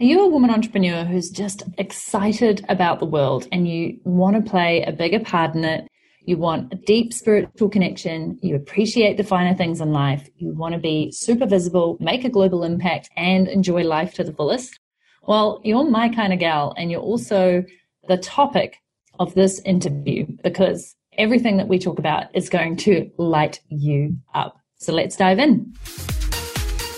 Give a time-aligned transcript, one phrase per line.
[0.00, 4.50] Are you a woman entrepreneur who's just excited about the world and you want to
[4.50, 5.86] play a bigger part in it?
[6.24, 8.36] You want a deep spiritual connection.
[8.42, 10.28] You appreciate the finer things in life.
[10.36, 14.32] You want to be super visible, make a global impact, and enjoy life to the
[14.32, 14.80] fullest.
[15.28, 17.64] Well, you're my kind of gal, and you're also
[18.08, 18.78] the topic
[19.20, 24.58] of this interview because everything that we talk about is going to light you up.
[24.74, 25.72] So let's dive in.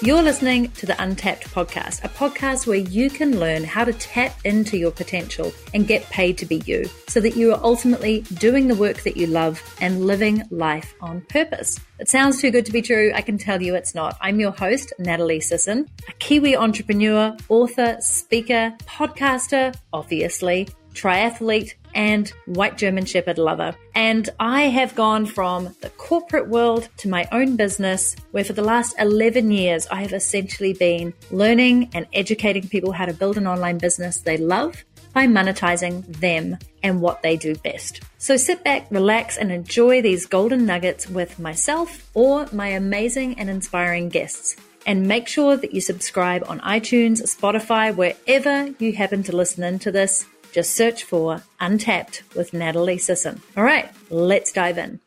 [0.07, 4.39] You're listening to the Untapped podcast, a podcast where you can learn how to tap
[4.45, 8.69] into your potential and get paid to be you so that you are ultimately doing
[8.69, 11.81] the work that you love and living life on purpose.
[11.99, 13.11] It sounds too good to be true.
[13.17, 14.17] I can tell you it's not.
[14.21, 22.77] I'm your host, Natalie Sisson, a Kiwi entrepreneur, author, speaker, podcaster, obviously, triathlete, and white
[22.77, 23.75] German Shepherd lover.
[23.97, 28.63] And I have gone from the corporate world to my own business, where for the
[28.63, 33.49] last 11 years, I have essentially been learning and educating people how to build an
[33.49, 38.03] online business they love by monetizing them and what they do best.
[38.19, 43.49] So sit back, relax, and enjoy these golden nuggets with myself or my amazing and
[43.49, 44.57] inspiring guests.
[44.85, 49.91] And make sure that you subscribe on iTunes, Spotify, wherever you happen to listen into
[49.91, 53.41] this just search for Untapped with Natalie Sisson.
[53.57, 55.01] All right, let's dive in.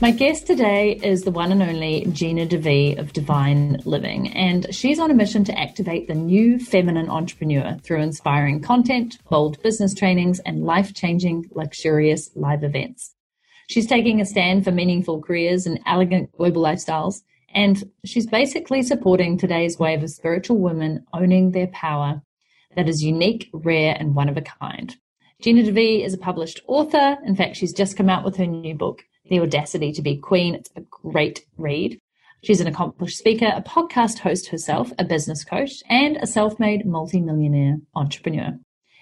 [0.00, 4.98] My guest today is the one and only Gina DeVee of Divine Living, and she's
[4.98, 10.40] on a mission to activate the new feminine entrepreneur through inspiring content, bold business trainings,
[10.40, 13.14] and life changing, luxurious live events.
[13.70, 17.22] She's taking a stand for meaningful careers and elegant global lifestyles
[17.54, 22.20] and she's basically supporting today's wave of spiritual women owning their power
[22.76, 24.96] that is unique, rare, and one of a kind.
[25.40, 27.16] Gina DeVee is a published author.
[27.24, 30.54] In fact, she's just come out with her new book, The Audacity to Be Queen.
[30.54, 32.00] It's a great read.
[32.42, 36.84] She's an accomplished speaker, a podcast host herself, a business coach, and a self made
[36.84, 38.58] multimillionaire entrepreneur.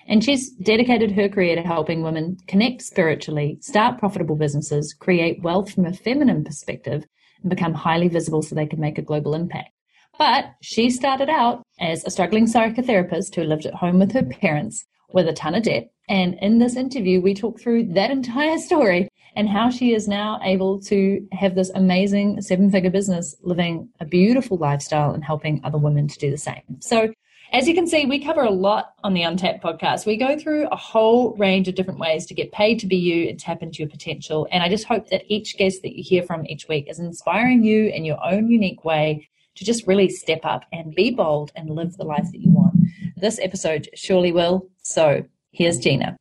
[0.07, 5.73] And she's dedicated her career to helping women connect spiritually, start profitable businesses, create wealth
[5.73, 7.05] from a feminine perspective,
[7.43, 9.71] and become highly visible so they could make a global impact.
[10.19, 14.85] But she started out as a struggling psychotherapist who lived at home with her parents
[15.13, 15.91] with a ton of debt.
[16.09, 20.39] And in this interview, we talk through that entire story and how she is now
[20.43, 25.79] able to have this amazing seven figure business, living a beautiful lifestyle and helping other
[25.79, 26.63] women to do the same.
[26.81, 27.13] So
[27.53, 30.07] as you can see, we cover a lot on the Untapped podcast.
[30.07, 33.29] We go through a whole range of different ways to get paid to be you
[33.29, 34.49] and tap into your potential.
[34.51, 37.63] And I just hope that each guest that you hear from each week is inspiring
[37.63, 41.69] you in your own unique way to just really step up and be bold and
[41.69, 42.75] live the life that you want.
[43.17, 44.71] This episode surely will.
[44.83, 46.17] So here's Gina.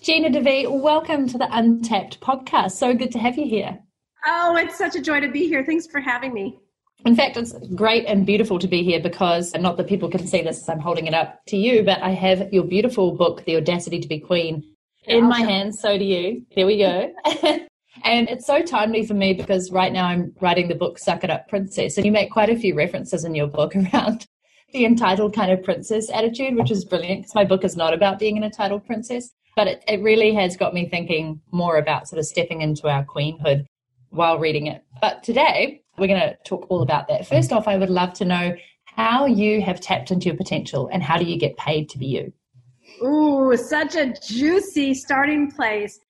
[0.00, 2.72] Gina DeVee, welcome to the Untapped podcast.
[2.72, 3.80] So good to have you here.
[4.24, 5.64] Oh, it's such a joy to be here.
[5.64, 6.60] Thanks for having me.
[7.04, 10.42] In fact, it's great and beautiful to be here because not that people can see
[10.42, 13.56] this as I'm holding it up to you, but I have your beautiful book, The
[13.56, 14.64] Audacity to Be Queen,
[15.06, 15.80] in my hands.
[15.80, 16.44] So do you.
[16.54, 17.12] There we go.
[18.04, 21.30] and it's so timely for me because right now I'm writing the book Suck It
[21.30, 24.26] Up Princess, and you make quite a few references in your book around
[24.72, 28.18] the entitled kind of princess attitude, which is brilliant because my book is not about
[28.18, 32.18] being an entitled princess, but it, it really has got me thinking more about sort
[32.18, 33.64] of stepping into our queenhood
[34.10, 34.84] while reading it.
[35.00, 37.26] But today, we're going to talk all about that.
[37.26, 41.02] First off, I would love to know how you have tapped into your potential and
[41.02, 42.32] how do you get paid to be you?
[43.04, 46.00] Ooh, such a juicy starting place.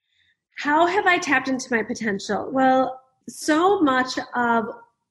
[0.58, 2.48] How have I tapped into my potential?
[2.50, 4.64] Well, so much of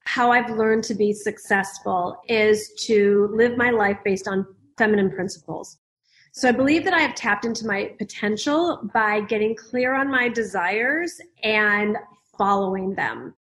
[0.05, 4.45] how I've learned to be successful is to live my life based on
[4.77, 5.77] feminine principles.
[6.31, 10.29] So I believe that I have tapped into my potential by getting clear on my
[10.29, 11.97] desires and
[12.37, 13.33] following them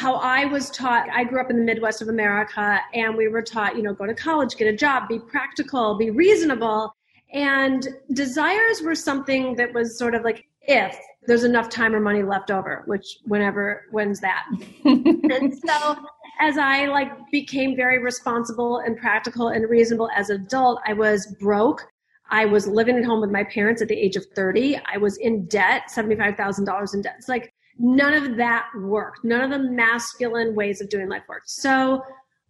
[0.00, 3.42] how I was taught, I grew up in the Midwest of America and we were
[3.42, 6.96] taught, you know, go to college, get a job, be practical, be reasonable.
[7.34, 12.22] And desires were something that was sort of like if there's enough time or money
[12.22, 14.46] left over, which whenever, when's that?
[14.86, 15.96] and so
[16.40, 21.26] as I like became very responsible and practical and reasonable as an adult, I was
[21.38, 21.86] broke.
[22.30, 24.80] I was living at home with my parents at the age of 30.
[24.90, 27.16] I was in debt, $75,000 in debt.
[27.18, 29.24] It's like, none of that worked.
[29.24, 31.48] None of the masculine ways of doing life worked.
[31.48, 32.04] So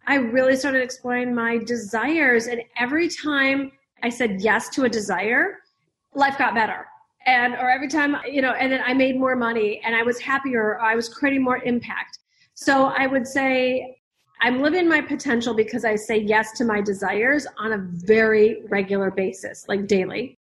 [0.05, 2.47] I really started exploring my desires.
[2.47, 3.71] And every time
[4.03, 5.59] I said yes to a desire,
[6.13, 6.85] life got better.
[7.25, 10.19] And, or every time, you know, and then I made more money and I was
[10.19, 12.19] happier, I was creating more impact.
[12.53, 13.97] So I would say
[14.41, 19.11] I'm living my potential because I say yes to my desires on a very regular
[19.11, 20.37] basis, like daily.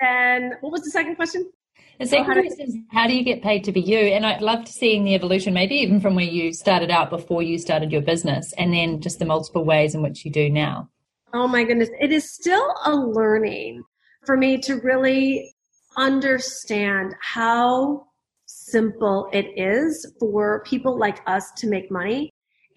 [0.00, 1.50] And what was the second question?
[1.98, 3.98] The second question is how do you get paid to be you?
[3.98, 7.42] And I'd love to seeing the evolution, maybe even from where you started out before
[7.42, 10.88] you started your business, and then just the multiple ways in which you do now.
[11.34, 13.82] Oh my goodness, it is still a learning
[14.24, 15.54] for me to really
[15.96, 18.06] understand how
[18.46, 22.30] simple it is for people like us to make money.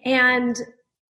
[0.04, 0.56] And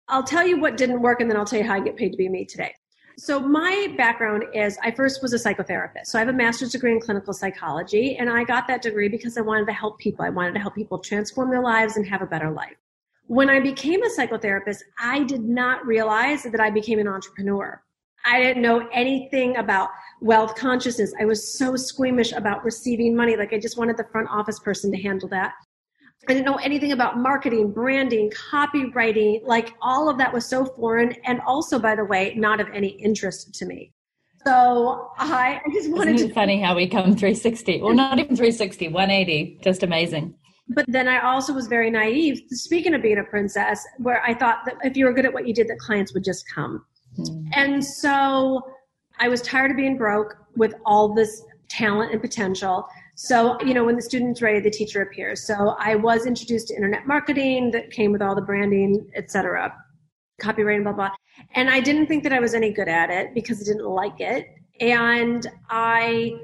[0.09, 2.11] I'll tell you what didn't work and then I'll tell you how I get paid
[2.11, 2.73] to be me today.
[3.19, 6.07] So my background is I first was a psychotherapist.
[6.07, 9.37] So I have a master's degree in clinical psychology and I got that degree because
[9.37, 10.25] I wanted to help people.
[10.25, 12.77] I wanted to help people transform their lives and have a better life.
[13.27, 17.83] When I became a psychotherapist, I did not realize that I became an entrepreneur.
[18.25, 19.91] I didn't know anything about
[20.21, 21.13] wealth consciousness.
[21.21, 23.37] I was so squeamish about receiving money.
[23.37, 25.55] Like I just wanted the front office person to handle that.
[26.29, 29.47] I didn't know anything about marketing, branding, copywriting.
[29.47, 31.13] Like all of that was so foreign.
[31.25, 33.93] And also, by the way, not of any interest to me.
[34.47, 36.15] So I, I just wanted to.
[36.17, 36.35] Isn't it to.
[36.35, 39.61] funny how we come 360, or not even 360, 180.
[39.63, 40.35] Just amazing.
[40.69, 42.43] But then I also was very naive.
[42.51, 45.49] Speaking of being a princess, where I thought that if you were good at what
[45.49, 46.85] you did, that clients would just come.
[47.19, 47.49] Mm.
[47.55, 48.63] And so
[49.19, 52.87] I was tired of being broke with all this talent and potential.
[53.21, 55.45] So, you know, when the student's ready, the teacher appears.
[55.45, 59.75] So I was introduced to internet marketing that came with all the branding, etc.,
[60.41, 61.11] copywriting, blah, blah.
[61.57, 64.21] And I didn't think that I was any good at it because I didn't like
[64.21, 64.47] it.
[64.79, 66.37] And I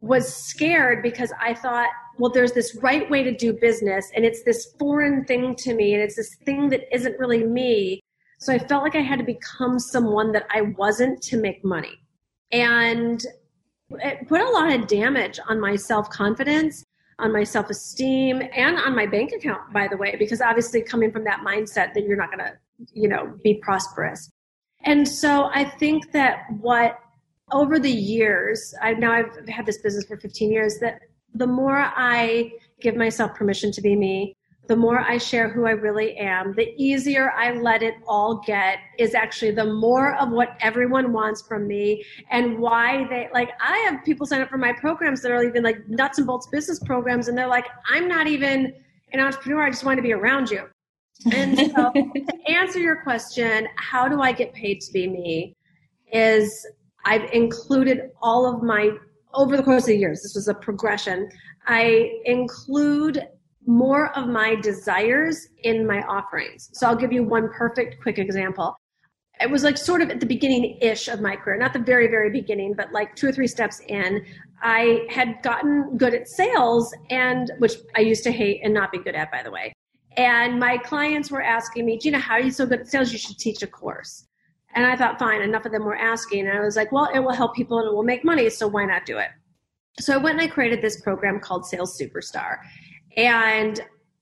[0.00, 4.42] was scared because I thought, well, there's this right way to do business and it's
[4.44, 8.00] this foreign thing to me and it's this thing that isn't really me.
[8.38, 12.00] So I felt like I had to become someone that I wasn't to make money.
[12.50, 13.22] And
[13.90, 16.84] it put a lot of damage on my self confidence,
[17.18, 21.10] on my self esteem, and on my bank account, by the way, because obviously coming
[21.10, 22.52] from that mindset that you're not going to,
[22.92, 24.30] you know, be prosperous.
[24.84, 26.98] And so I think that what
[27.52, 31.00] over the years, I now I've had this business for 15 years, that
[31.34, 34.36] the more I give myself permission to be me,
[34.68, 38.78] the more I share who I really am, the easier I let it all get
[38.98, 43.50] is actually the more of what everyone wants from me and why they like.
[43.60, 46.48] I have people sign up for my programs that are even like nuts and bolts
[46.48, 48.74] business programs, and they're like, I'm not even
[49.14, 50.68] an entrepreneur, I just want to be around you.
[51.32, 55.56] And so, to answer your question, how do I get paid to be me?
[56.12, 56.66] Is
[57.06, 58.90] I've included all of my
[59.32, 61.28] over the course of the years, this was a progression.
[61.66, 63.26] I include
[63.66, 66.70] more of my desires in my offerings.
[66.72, 68.76] So I'll give you one perfect quick example.
[69.40, 72.08] It was like sort of at the beginning ish of my career, not the very,
[72.08, 74.24] very beginning, but like two or three steps in.
[74.62, 78.98] I had gotten good at sales and which I used to hate and not be
[78.98, 79.72] good at, by the way.
[80.16, 83.12] And my clients were asking me, Gina, how are you so good at sales?
[83.12, 84.26] You should teach a course.
[84.74, 86.48] And I thought, fine, enough of them were asking.
[86.48, 88.66] And I was like, well, it will help people and it will make money, so
[88.66, 89.28] why not do it?
[90.00, 92.58] So I went and I created this program called Sales Superstar
[93.18, 93.80] and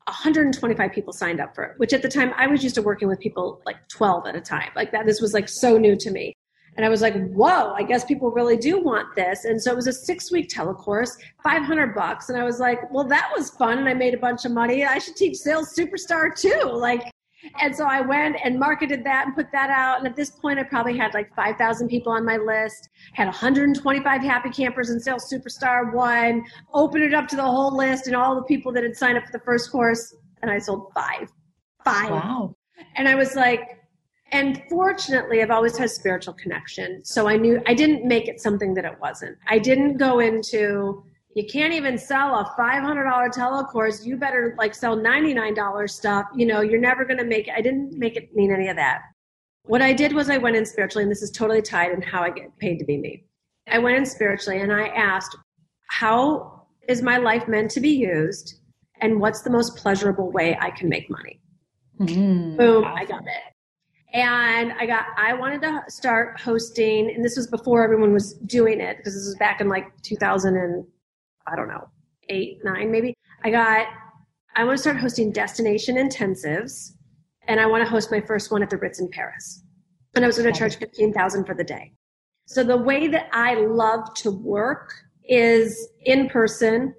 [0.08, 3.06] 125 people signed up for it which at the time i was used to working
[3.08, 4.70] with people like 12 at a time.
[4.74, 6.32] Like that this was like so new to me.
[6.76, 9.44] And i was like whoa i guess people really do want this.
[9.44, 11.10] And so it was a six week telecourse
[11.42, 12.28] 500 bucks.
[12.28, 14.84] And i was like well that was fun and i made a bunch of money.
[14.84, 16.70] I should teach sales superstar too.
[16.72, 17.10] Like
[17.60, 19.98] and so I went and marketed that and put that out.
[19.98, 24.20] And at this point, I probably had like 5,000 people on my list, had 125
[24.22, 26.44] happy campers and Sales Superstar one,
[26.74, 29.24] opened it up to the whole list and all the people that had signed up
[29.24, 30.14] for the first course.
[30.42, 31.32] And I sold five.
[31.84, 32.10] Five.
[32.10, 32.54] Wow.
[32.96, 33.76] And I was like,
[34.32, 37.04] and fortunately, I've always had spiritual connection.
[37.04, 39.38] So I knew I didn't make it something that it wasn't.
[39.48, 41.04] I didn't go into,
[41.36, 44.06] you can't even sell a $500 telecourse.
[44.06, 46.24] You better like sell $99 stuff.
[46.34, 47.54] You know, you're never going to make it.
[47.54, 49.02] I didn't make it mean any of that.
[49.64, 52.22] What I did was I went in spiritually, and this is totally tied in how
[52.22, 53.26] I get paid to be me.
[53.68, 55.36] I went in spiritually and I asked,
[55.90, 58.60] how is my life meant to be used?
[59.02, 61.42] And what's the most pleasurable way I can make money?
[62.00, 62.96] Mm, Boom, awesome.
[62.96, 64.14] I got it.
[64.14, 68.80] And I got, I wanted to start hosting, and this was before everyone was doing
[68.80, 70.86] it because this was back in like 2000 and
[71.46, 71.88] I don't know,
[72.28, 73.14] eight, nine maybe.
[73.44, 73.86] I got,
[74.54, 76.92] I want to start hosting destination intensives
[77.48, 79.62] and I want to host my first one at the Ritz in Paris.
[80.14, 81.92] And I was going to charge 15,000 for the day.
[82.46, 84.92] So the way that I love to work
[85.28, 86.94] is in person.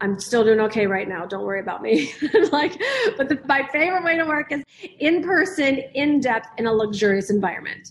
[0.00, 1.26] I'm still doing okay right now.
[1.26, 2.12] Don't worry about me.
[2.52, 2.80] like,
[3.16, 4.62] but the, my favorite way to work is
[4.98, 7.90] in person, in depth, in a luxurious environment.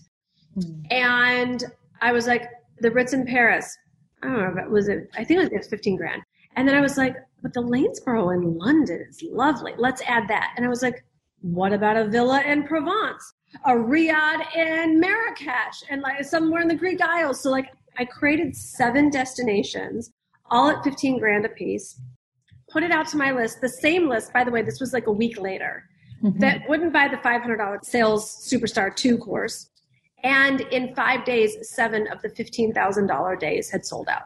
[0.56, 0.92] Mm.
[0.92, 1.64] And
[2.00, 2.48] I was like,
[2.80, 3.76] the Ritz in Paris,
[4.22, 6.22] I don't know, was it, I think it was 15 grand.
[6.56, 9.72] And then I was like, but the Lanesborough in London is lovely.
[9.78, 10.52] Let's add that.
[10.56, 11.04] And I was like,
[11.40, 13.32] what about a villa in Provence?
[13.64, 17.40] A riad in Marrakesh and like somewhere in the Greek Isles.
[17.40, 20.12] So like I created seven destinations,
[20.50, 22.00] all at 15 grand a piece.
[22.70, 25.08] Put it out to my list, the same list, by the way, this was like
[25.08, 25.84] a week later,
[26.22, 26.38] mm-hmm.
[26.38, 29.70] that wouldn't buy the $500 sales superstar two course.
[30.22, 34.22] And in five days, seven of the $15,000 days had sold out.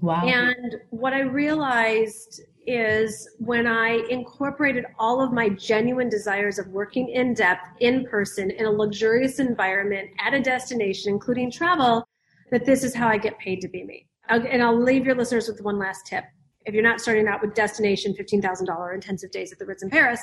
[0.00, 0.26] Wow.
[0.26, 7.08] And what I realized is when I incorporated all of my genuine desires of working
[7.08, 12.06] in depth, in person, in a luxurious environment, at a destination, including travel,
[12.50, 14.06] that this is how I get paid to be me.
[14.28, 16.24] And I'll leave your listeners with one last tip.
[16.64, 20.20] If you're not starting out with destination $15,000 intensive days at the Ritz in Paris,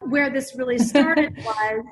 [0.00, 1.84] where this really started was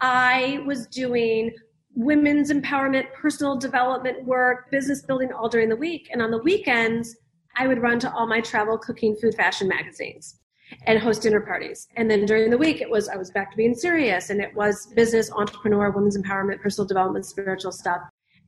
[0.00, 1.52] I was doing
[1.94, 6.08] women's empowerment, personal development work, business building all during the week.
[6.12, 7.16] And on the weekends,
[7.56, 10.40] I would run to all my travel, cooking, food, fashion magazines
[10.86, 11.88] and host dinner parties.
[11.96, 14.54] And then during the week, it was I was back to being serious, and it
[14.54, 18.00] was business, entrepreneur, women's empowerment, personal development, spiritual stuff,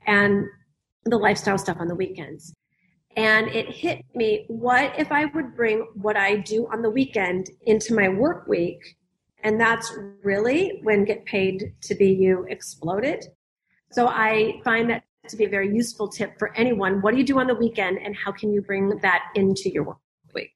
[0.06, 0.46] and
[1.04, 2.54] the lifestyle stuff on the weekends.
[3.16, 7.48] And it hit me what if I would bring what I do on the weekend
[7.66, 8.80] into my work week?
[9.42, 13.24] And that's really when Get Paid to Be You exploded.
[13.96, 17.00] So I find that to be a very useful tip for anyone.
[17.00, 19.84] What do you do on the weekend and how can you bring that into your
[19.84, 19.96] work
[20.34, 20.50] week?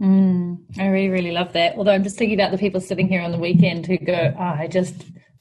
[0.00, 1.74] Mm, I really, really love that.
[1.76, 4.40] Although I'm just thinking about the people sitting here on the weekend who go, oh,
[4.40, 4.94] I just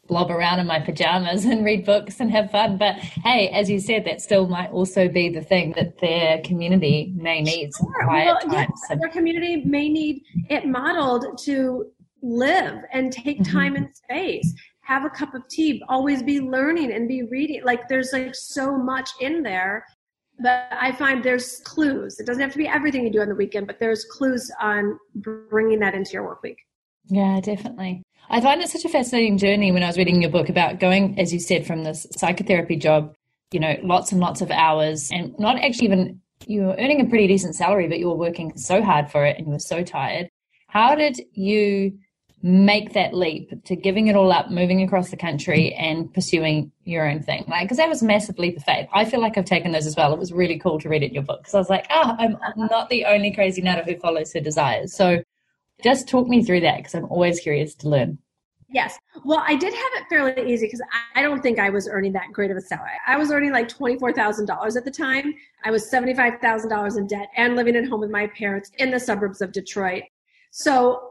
[0.07, 2.79] blob around in my pajamas and read books and have fun.
[2.79, 7.13] But hey, as you said, that still might also be the thing that their community
[7.15, 8.03] may need some sure.
[8.05, 8.69] quiet well, time.
[8.89, 11.85] Yeah, their community may need it modeled to
[12.23, 13.55] live and take mm-hmm.
[13.55, 17.63] time and space have a cup of tea always be learning and be reading.
[17.63, 19.85] Like there's like so much in there
[20.39, 22.19] but i find there's clues.
[22.19, 24.99] It doesn't have to be everything you do on the weekend but there's clues on
[25.15, 26.57] bringing that into your work week.
[27.05, 28.03] Yeah definitely.
[28.29, 31.19] I find it such a fascinating journey when i was reading your book about going
[31.19, 33.13] as you said from this psychotherapy job
[33.51, 37.05] you know lots and lots of hours and not actually even you were earning a
[37.05, 39.83] pretty decent salary but you were working so hard for it and you were so
[39.83, 40.29] tired.
[40.67, 41.99] How did you
[42.45, 47.09] make that leap to giving it all up, moving across the country and pursuing your
[47.09, 47.45] own thing?
[47.47, 48.87] Like, because that was a massive leap of faith.
[48.93, 50.13] I feel like I've taken those as well.
[50.13, 52.15] It was really cool to read it in your book because I was like, oh,
[52.19, 54.93] I'm not the only crazy nutter who follows her desires.
[54.93, 55.23] So
[55.81, 58.17] just talk me through that because I'm always curious to learn.
[58.69, 58.97] Yes.
[59.23, 60.81] Well, I did have it fairly easy because
[61.15, 62.89] I don't think I was earning that great of a salary.
[63.07, 65.33] I was earning like $24,000 at the time.
[65.63, 69.41] I was $75,000 in debt and living at home with my parents in the suburbs
[69.41, 70.03] of Detroit.
[70.51, 71.07] So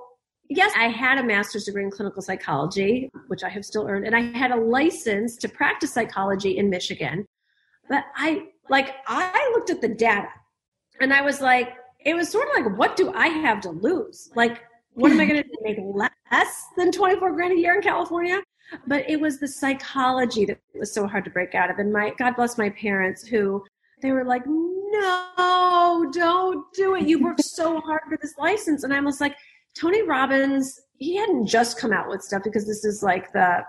[0.57, 4.15] yes, I had a master's degree in clinical psychology, which I have still earned, and
[4.15, 7.27] I had a license to practice psychology in Michigan.
[7.89, 10.29] But I, like, I looked at the data
[11.01, 14.31] and I was like, it was sort of like, what do I have to lose?
[14.35, 14.63] Like,
[14.95, 15.79] what am I going to make
[16.31, 18.41] less than 24 grand a year in California?
[18.87, 21.79] But it was the psychology that was so hard to break out of.
[21.79, 23.63] And my, God bless my parents who,
[24.01, 27.07] they were like, no, don't do it.
[27.07, 28.83] You worked so hard for this license.
[28.83, 29.37] And I was like,
[29.79, 33.63] Tony Robbins, he hadn't just come out with stuff because this is like the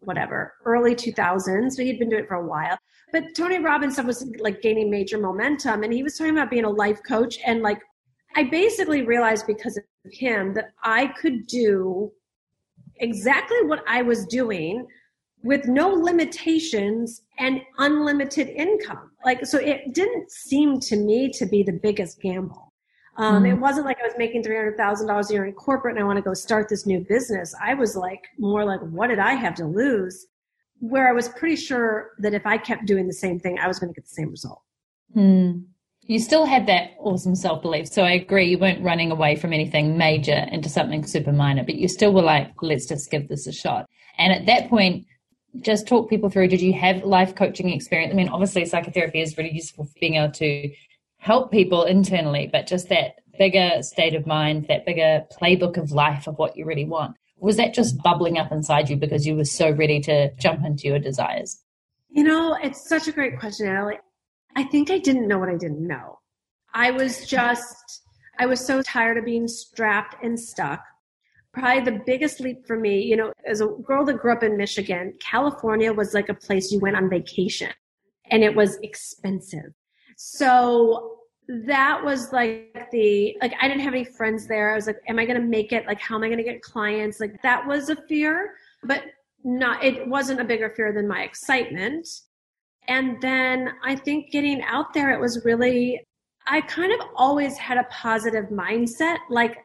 [0.00, 2.78] whatever early 2000s, so he'd been doing it for a while.
[3.12, 6.64] But Tony Robbins stuff was like gaining major momentum, and he was talking about being
[6.64, 7.38] a life coach.
[7.44, 7.80] And like,
[8.36, 12.12] I basically realized because of him that I could do
[12.96, 14.86] exactly what I was doing
[15.42, 19.10] with no limitations and unlimited income.
[19.24, 22.67] Like, so it didn't seem to me to be the biggest gamble.
[23.18, 23.46] Um, mm-hmm.
[23.46, 26.02] It wasn't like I was making three hundred thousand dollars a year in corporate and
[26.02, 27.54] I want to go start this new business.
[27.60, 30.26] I was like more like, what did I have to lose?
[30.78, 33.80] Where I was pretty sure that if I kept doing the same thing, I was
[33.80, 34.62] going to get the same result.
[35.16, 35.64] Mm.
[36.02, 37.88] You still had that awesome self belief.
[37.88, 41.74] So I agree, you weren't running away from anything major into something super minor, but
[41.74, 43.86] you still were like, let's just give this a shot.
[44.16, 45.06] And at that point,
[45.60, 48.12] just talk people through did you have life coaching experience?
[48.12, 50.70] I mean, obviously, psychotherapy is really useful for being able to
[51.28, 56.26] help people internally, but just that bigger state of mind, that bigger playbook of life
[56.26, 57.14] of what you really want?
[57.36, 60.88] Was that just bubbling up inside you because you were so ready to jump into
[60.88, 61.62] your desires?
[62.08, 63.98] You know, it's such a great question, Natalie.
[64.56, 66.18] I think I didn't know what I didn't know.
[66.72, 68.00] I was just,
[68.38, 70.80] I was so tired of being strapped and stuck.
[71.52, 74.56] Probably the biggest leap for me, you know, as a girl that grew up in
[74.56, 77.72] Michigan, California was like a place you went on vacation
[78.30, 79.74] and it was expensive.
[80.16, 81.17] So
[81.48, 84.72] that was like the like I didn't have any friends there.
[84.72, 85.86] I was like, am I gonna make it?
[85.86, 87.20] Like how am I gonna get clients?
[87.20, 89.04] Like that was a fear, but
[89.44, 92.06] not it wasn't a bigger fear than my excitement.
[92.86, 96.02] And then I think getting out there, it was really
[96.46, 99.18] I kind of always had a positive mindset.
[99.30, 99.56] Like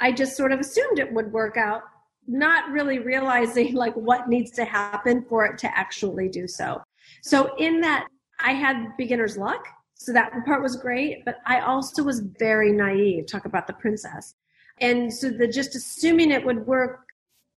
[0.00, 1.82] I just sort of assumed it would work out,
[2.28, 6.80] not really realizing like what needs to happen for it to actually do so.
[7.22, 8.06] So in that
[8.38, 9.66] I had beginner's luck
[10.04, 13.26] So that part was great, but I also was very naive.
[13.26, 14.34] Talk about the princess.
[14.80, 17.06] And so the just assuming it would work.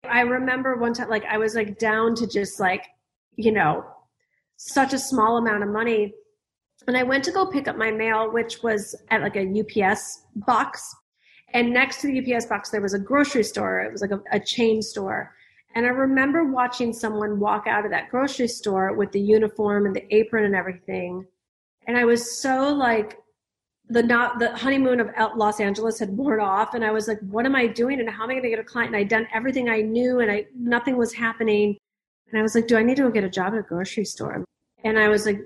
[0.04, 2.84] I remember one time, like I was like down to just like,
[3.34, 3.84] you know,
[4.56, 6.14] such a small amount of money.
[6.86, 10.22] And I went to go pick up my mail, which was at like a UPS
[10.36, 10.94] box.
[11.52, 13.80] And next to the UPS box, there was a grocery store.
[13.80, 15.34] It was like a, a chain store.
[15.74, 19.96] And I remember watching someone walk out of that grocery store with the uniform and
[19.96, 21.26] the apron and everything
[21.86, 23.18] and I was so like
[23.88, 27.46] the not the honeymoon of Los Angeles had worn off, and I was like, what
[27.46, 28.94] am I doing, and how am I going to get a client?
[28.94, 31.76] And I'd done everything I knew, and I nothing was happening,
[32.30, 34.04] and I was like, do I need to go get a job at a grocery
[34.04, 34.44] store?
[34.84, 35.40] And I was like,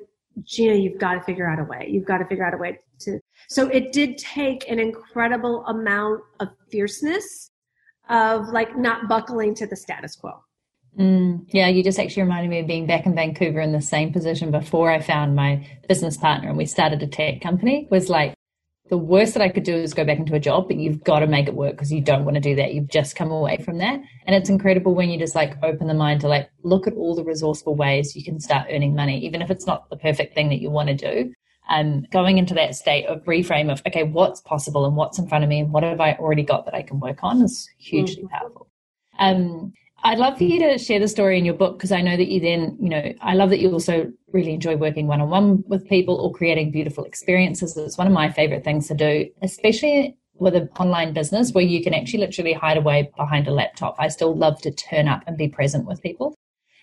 [0.44, 1.88] Gina, you've got to figure out a way.
[1.90, 3.20] You've got to figure out a way to.
[3.48, 7.50] So it did take an incredible amount of fierceness
[8.08, 10.42] of like not buckling to the status quo.
[10.98, 14.12] Mm, yeah, you just actually reminded me of being back in Vancouver in the same
[14.12, 17.86] position before I found my business partner and we started a tech company.
[17.90, 18.34] Was like
[18.90, 21.20] the worst that I could do is go back into a job, but you've got
[21.20, 22.74] to make it work because you don't want to do that.
[22.74, 24.00] You've just come away from that.
[24.26, 27.14] And it's incredible when you just like open the mind to like look at all
[27.14, 30.48] the resourceful ways you can start earning money, even if it's not the perfect thing
[30.48, 31.32] that you want to do.
[31.68, 35.44] Um, going into that state of reframe of, okay, what's possible and what's in front
[35.44, 38.24] of me and what have I already got that I can work on is hugely
[38.24, 38.36] mm-hmm.
[38.36, 38.68] powerful.
[39.20, 42.16] Um, I'd love for you to share the story in your book because I know
[42.16, 45.28] that you then, you know, I love that you also really enjoy working one on
[45.28, 47.76] one with people or creating beautiful experiences.
[47.76, 51.82] It's one of my favorite things to do, especially with an online business where you
[51.82, 53.96] can actually literally hide away behind a laptop.
[53.98, 56.34] I still love to turn up and be present with people.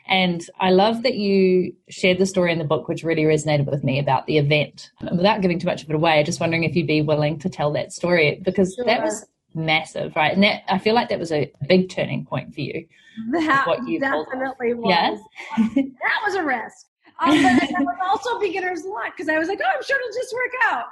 [0.07, 3.83] And I love that you shared the story in the book, which really resonated with
[3.83, 4.91] me about the event.
[5.01, 7.39] And without giving too much of it away, I'm just wondering if you'd be willing
[7.39, 8.85] to tell that story because sure.
[8.85, 9.25] that was
[9.57, 10.33] massive, right?
[10.33, 12.87] And that I feel like that was a big turning point for you.
[13.31, 14.85] That definitely was.
[14.87, 15.19] Yes,
[15.75, 16.85] that was a risk.
[17.19, 20.13] Um, but that was also beginner's luck because I was like, oh, I'm sure it'll
[20.13, 20.85] just work out.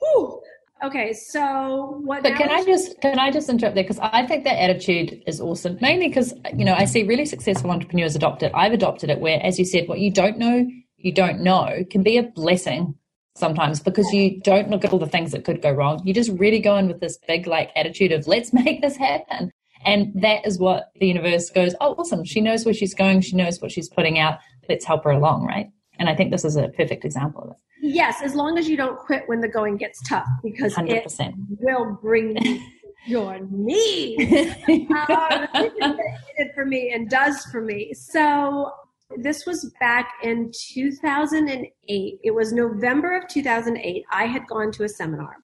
[0.00, 0.40] Whew.
[0.84, 2.22] Okay, so what?
[2.22, 5.40] But can I just can I just interrupt there because I think that attitude is
[5.40, 5.78] awesome.
[5.80, 8.52] Mainly because you know I see really successful entrepreneurs adopt it.
[8.54, 10.66] I've adopted it where, as you said, what you don't know,
[10.96, 12.94] you don't know, can be a blessing
[13.34, 16.00] sometimes because you don't look at all the things that could go wrong.
[16.04, 19.50] You just really go in with this big like attitude of let's make this happen.
[19.84, 22.24] And that is what the universe goes, oh, awesome.
[22.24, 23.20] She knows where she's going.
[23.20, 24.38] She knows what she's putting out.
[24.68, 25.68] Let's help her along, right?
[25.98, 27.56] And I think this is a perfect example of it.
[27.82, 31.28] Yes, as long as you don't quit when the going gets tough, because 100%.
[31.28, 32.60] it will bring you
[33.06, 34.18] your knees.
[34.68, 37.92] uh, it for me and does for me.
[37.92, 38.72] So
[39.16, 42.18] this was back in 2008.
[42.22, 44.04] It was November of 2008.
[44.10, 45.36] I had gone to a seminar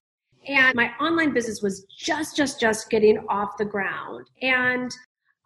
[0.47, 4.29] and my online business was just, just, just getting off the ground.
[4.41, 4.91] And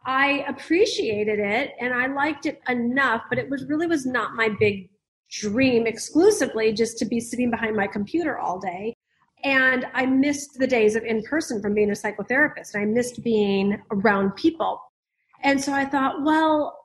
[0.05, 4.49] I appreciated it and I liked it enough, but it was really was not my
[4.59, 4.89] big
[5.31, 8.95] dream exclusively just to be sitting behind my computer all day.
[9.43, 12.75] And I missed the days of in person from being a psychotherapist.
[12.75, 14.79] I missed being around people.
[15.43, 16.84] And so I thought, well,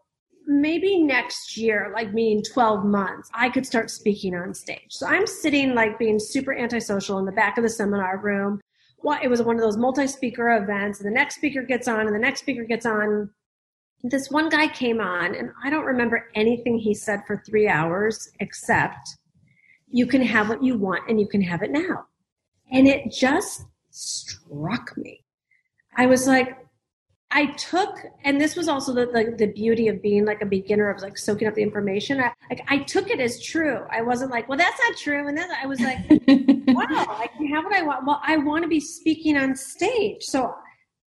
[0.50, 4.88] maybe next year, like meaning 12 months, I could start speaking on stage.
[4.88, 8.60] So I'm sitting like being super antisocial in the back of the seminar room.
[9.02, 12.00] Well, it was one of those multi speaker events, and the next speaker gets on,
[12.06, 13.30] and the next speaker gets on.
[14.02, 18.30] This one guy came on, and I don't remember anything he said for three hours
[18.40, 19.16] except
[19.88, 22.06] you can have what you want and you can have it now.
[22.72, 25.24] And it just struck me.
[25.96, 26.56] I was like,
[27.32, 30.90] I took, and this was also the, the, the, beauty of being like a beginner
[30.90, 32.20] of like soaking up the information.
[32.20, 33.84] I, like I took it as true.
[33.88, 35.28] I wasn't like, well, that's not true.
[35.28, 38.04] And then I was like, wow, I can have what I want.
[38.04, 40.22] Well, I want to be speaking on stage.
[40.22, 40.52] So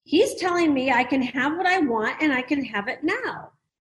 [0.05, 3.51] he's telling me I can have what I want and I can have it now.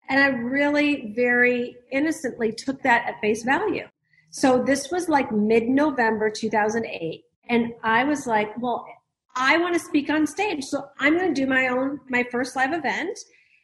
[0.07, 3.87] And I really very innocently took that at face value.
[4.29, 7.23] So this was like mid November 2008.
[7.49, 8.85] And I was like, well,
[9.39, 10.65] I want to speak on stage.
[10.65, 13.17] So I'm going to do my own, my first live event,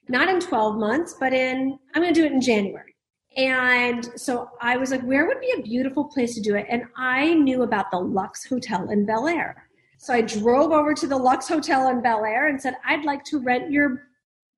[0.07, 2.95] not in 12 months, but in, I'm going to do it in January.
[3.35, 6.65] And so I was like, where would be a beautiful place to do it?
[6.69, 9.67] And I knew about the Luxe Hotel in Bel Air.
[9.97, 13.25] So I drove over to the Luxe Hotel in Bel Air and said, I'd like
[13.25, 14.03] to rent your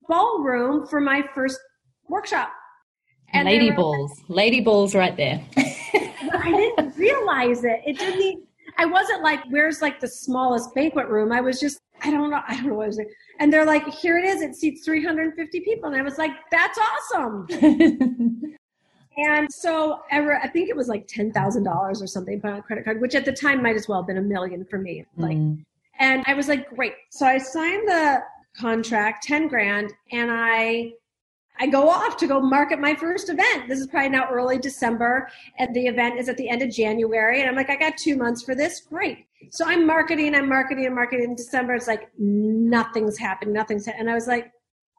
[0.08, 1.60] ballroom for my first
[2.08, 2.52] workshop.
[3.34, 5.44] And lady bulls, like, lady bulls right there.
[5.58, 7.82] I didn't realize it.
[7.86, 8.47] It didn't
[8.78, 11.32] I wasn't like, where's like the smallest banquet room?
[11.32, 13.10] I was just, I don't know, I don't know what I was doing.
[13.40, 14.42] And they're like, here it is.
[14.42, 15.90] It seats 350 people.
[15.90, 17.48] And I was like, that's awesome.
[19.18, 22.86] and so ever, I think it was like $10,000 or something put on a credit
[22.86, 25.06] card, which at the time might as well have been a million for me.
[25.18, 25.64] Like, mm.
[26.00, 26.94] and I was like, great.
[27.10, 28.22] So I signed the
[28.56, 30.94] contract, 10 grand, and I
[31.60, 33.68] I go off to go market my first event.
[33.68, 37.40] This is probably now early December, and the event is at the end of January.
[37.40, 38.82] And I'm like, I got two months for this.
[38.82, 39.26] Great.
[39.52, 41.26] So I'm marketing, I'm marketing, I'm marketing.
[41.26, 44.02] In December, it's like nothing's happened, nothing's happened.
[44.02, 44.52] And I was like,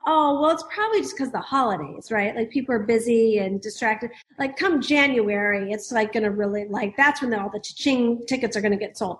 [0.07, 2.35] oh, well, it's probably just because the holidays, right?
[2.35, 4.11] Like people are busy and distracted.
[4.39, 8.57] Like come January, it's like going to really, like, that's when all the ching tickets
[8.57, 9.19] are going to get sold.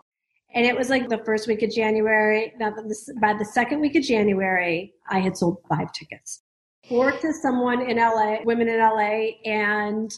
[0.55, 2.55] And it was like the first week of January.
[2.59, 2.75] Now,
[3.21, 6.43] by the second week of January, I had sold five tickets
[6.89, 10.11] four to someone in LA, women in LA, and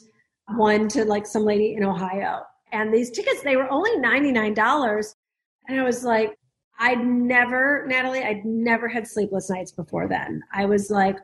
[0.57, 2.43] one to like some lady in Ohio.
[2.73, 5.15] And these tickets, they were only $99.
[5.69, 6.37] And I was like,
[6.79, 10.43] I'd never, Natalie, I'd never had sleepless nights before then.
[10.53, 11.17] I was like,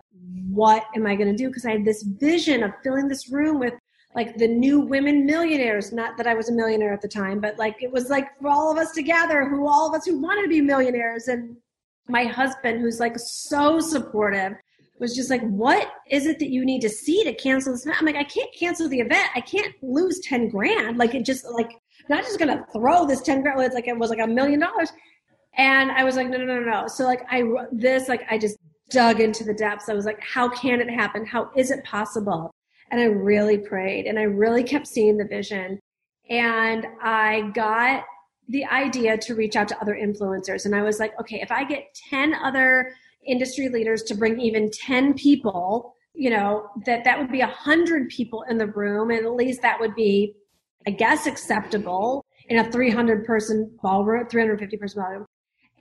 [0.50, 1.48] what am I going to do?
[1.48, 3.74] Because I had this vision of filling this room with
[4.14, 5.92] like the new women millionaires.
[5.92, 8.48] Not that I was a millionaire at the time, but like it was like for
[8.48, 11.28] all of us together, who all of us who wanted to be millionaires.
[11.28, 11.56] And
[12.08, 14.54] my husband, who's like so supportive,
[14.98, 18.00] was just like, what is it that you need to see to cancel this event?
[18.00, 19.28] I'm like, I can't cancel the event.
[19.34, 20.98] I can't lose 10 grand.
[20.98, 21.72] Like it just like,
[22.08, 23.60] not just going to throw this 10 grand.
[23.60, 24.92] It's like, it was like a million dollars.
[25.56, 26.86] And I was like, no, no, no, no.
[26.86, 28.58] So like I, this, like I just
[28.90, 29.88] dug into the depths.
[29.88, 31.26] I was like, how can it happen?
[31.26, 32.52] How is it possible?
[32.90, 35.80] And I really prayed and I really kept seeing the vision.
[36.30, 38.04] And I got
[38.48, 40.66] the idea to reach out to other influencers.
[40.66, 42.92] And I was like, okay, if I get 10 other
[43.26, 48.44] industry leaders to bring even 10 people, you know, that that would be 100 people
[48.48, 49.10] in the room.
[49.10, 50.34] And at least that would be,
[50.86, 55.26] I guess, acceptable in a 300 person ballroom, 350 person ballroom.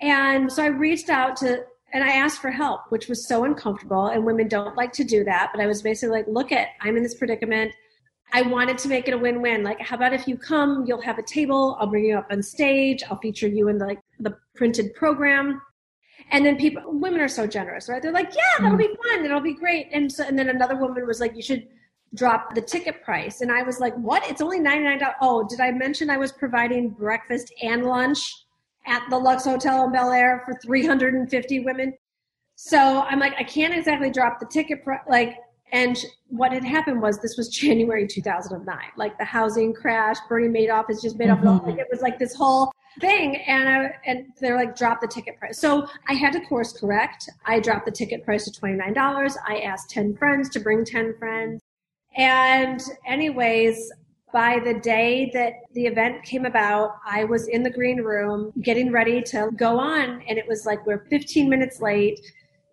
[0.02, 4.08] And so I reached out to, and I asked for help, which was so uncomfortable.
[4.08, 5.52] And women don't like to do that.
[5.54, 7.72] But I was basically like, look at, I'm in this predicament.
[8.34, 9.64] I wanted to make it a win-win.
[9.64, 11.78] Like, how about if you come, you'll have a table.
[11.80, 13.04] I'll bring you up on stage.
[13.10, 15.62] I'll feature you in the, like the printed program.
[16.32, 18.02] And then people, women are so generous, right?
[18.02, 18.80] They're like, yeah, that'll mm.
[18.80, 19.26] be fun.
[19.26, 19.88] It'll be great.
[19.94, 21.68] And so, and then another woman was like, you should
[22.16, 23.42] drop the ticket price.
[23.42, 24.28] And I was like, what?
[24.30, 25.14] It's only $99.
[25.22, 28.20] Oh, did I mention I was providing breakfast and lunch
[28.88, 31.94] at the Luxe Hotel in Bel Air for 350 women?
[32.56, 35.02] So I'm like, I can't exactly drop the ticket price.
[35.10, 35.38] Like,
[35.72, 35.98] and
[36.28, 38.78] what had happened was this was January 2009.
[38.98, 41.68] Like the housing crash, Bernie Madoff has just made mm-hmm.
[41.68, 43.38] Like it was like this whole thing.
[43.48, 45.60] And I, and they're like drop the ticket price.
[45.60, 47.30] So i had to course correct.
[47.46, 51.62] I dropped the ticket price to $29 i asked 10 friends to bring 10 friends.
[52.16, 53.92] And anyways
[54.34, 58.92] by the day that the event came about i was in the green room getting
[58.92, 60.22] ready to go on.
[60.28, 62.20] And it was like we're 15 minutes late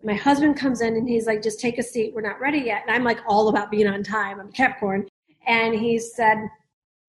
[0.04, 2.12] my husband comes in and he's like just take a seat.
[2.14, 2.82] We're not ready yet.
[2.86, 4.40] And i'm like all about being on time.
[4.40, 5.06] I'm capricorn.
[5.46, 6.48] And he said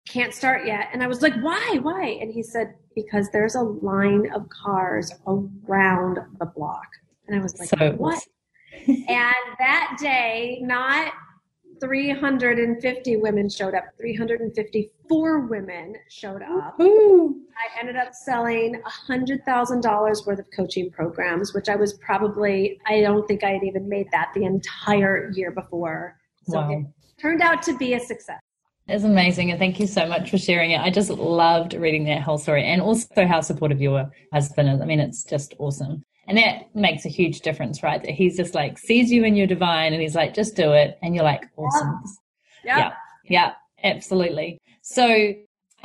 [0.08, 0.90] can't start yet.
[0.94, 1.80] And i was like why?
[1.82, 2.18] Why?
[2.22, 6.88] And he said because there's a line of cars around the block.
[7.28, 8.22] And I was like, so, what?
[8.88, 11.14] and that day, not
[11.84, 16.80] 350 women showed up, 354 women showed up.
[16.80, 17.42] Ooh.
[17.58, 23.28] I ended up selling $100,000 worth of coaching programs, which I was probably, I don't
[23.28, 26.16] think I had even made that the entire year before.
[26.48, 26.72] So wow.
[26.72, 26.86] it
[27.22, 28.40] turned out to be a success.
[28.88, 29.52] It's amazing.
[29.52, 30.80] And thank you so much for sharing it.
[30.80, 34.82] I just loved reading that whole story and also how supportive your husband is.
[34.82, 36.04] I mean, it's just awesome.
[36.28, 38.02] And that makes a huge difference, right?
[38.02, 40.98] That he's just like sees you in your divine and he's like, just do it.
[41.02, 42.02] And you're like, awesome.
[42.64, 42.78] Yeah.
[42.78, 42.94] Yeah.
[43.26, 43.54] Yeah.
[43.84, 44.62] Absolutely.
[44.82, 45.34] So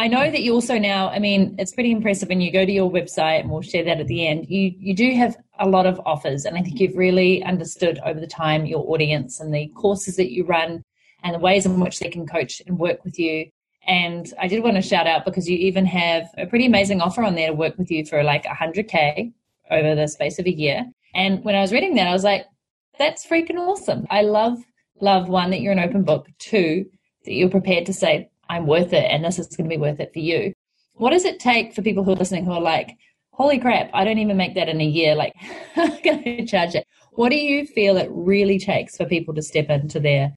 [0.01, 2.71] I know that you also now, I mean, it's pretty impressive when you go to
[2.71, 4.47] your website and we'll share that at the end.
[4.49, 8.21] You you do have a lot of offers and I think you've really understood over
[8.21, 10.85] the time your audience and the courses that you run
[11.25, 13.51] and the ways in which they can coach and work with you.
[13.89, 17.25] And I did want to shout out because you even have a pretty amazing offer
[17.25, 19.33] on there to work with you for like 100K
[19.71, 20.87] over the space of a year.
[21.15, 22.45] And when I was reading that, I was like,
[22.99, 24.07] that's freaking awesome.
[24.11, 24.59] I love,
[25.01, 26.87] love one, that you're an open book, two,
[27.25, 30.01] that you're prepared to say, I'm worth it and this is going to be worth
[30.01, 30.53] it for you.
[30.95, 32.97] What does it take for people who are listening who are like,
[33.33, 35.15] holy crap, I don't even make that in a year?
[35.15, 35.33] Like,
[35.75, 36.87] how can I charge it?
[37.13, 40.35] What do you feel it really takes for people to step into their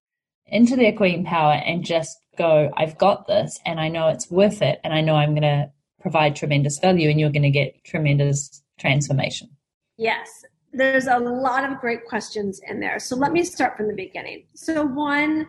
[0.47, 4.61] into their queen power and just go, I've got this and I know it's worth
[4.61, 7.83] it and I know I'm going to provide tremendous value and you're going to get
[7.85, 9.49] tremendous transformation?
[9.97, 12.99] Yes, there's a lot of great questions in there.
[12.99, 14.45] So let me start from the beginning.
[14.55, 15.47] So, one,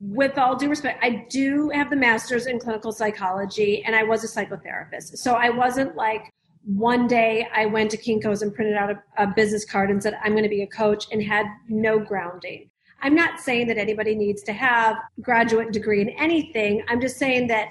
[0.00, 4.22] with all due respect, I do have the master's in clinical psychology and I was
[4.24, 5.16] a psychotherapist.
[5.16, 6.30] So I wasn't like,
[6.66, 10.18] one day I went to Kinko's and printed out a, a business card and said,
[10.22, 12.70] I'm going to be a coach and had no grounding.
[13.02, 16.82] I'm not saying that anybody needs to have graduate degree in anything.
[16.88, 17.68] I'm just saying that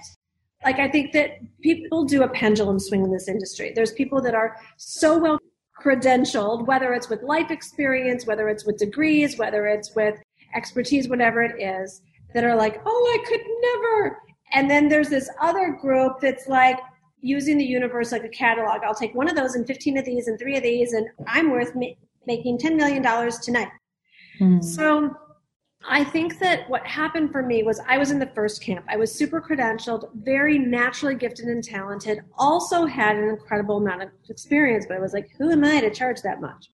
[0.63, 3.71] like I think that people do a pendulum swing in this industry.
[3.75, 5.39] There's people that are so well
[5.81, 10.15] credentialed, whether it's with life experience, whether it's with degrees, whether it's with
[10.55, 12.01] expertise, whatever it is,
[12.33, 14.19] that are like, oh, I could never.
[14.53, 16.79] And then there's this other group that's like
[17.21, 18.81] using the universe like a catalog.
[18.83, 21.51] I'll take one of those and 15 of these and three of these, and I'm
[21.51, 21.87] worth ma-
[22.27, 23.03] making $10 million
[23.41, 23.69] tonight.
[24.37, 24.61] Hmm.
[24.61, 25.15] So
[25.85, 28.85] I think that what happened for me was I was in the first camp.
[28.87, 34.09] I was super credentialed, very naturally gifted and talented, also had an incredible amount of
[34.29, 36.69] experience, but I was like, who am I to charge that much?